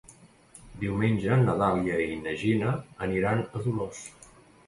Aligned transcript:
Diumenge 0.83 1.35
na 1.41 1.53
Dàlia 1.59 1.99
i 2.05 2.17
na 2.23 2.33
Gina 2.43 2.71
aniran 3.09 3.43
a 3.59 3.65
Dolors. 3.67 4.01